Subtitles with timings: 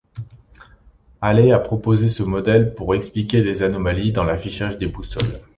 [1.21, 5.41] Halley a proposé ce modèle pour expliquer des anomalies dans l'affichage des boussoles.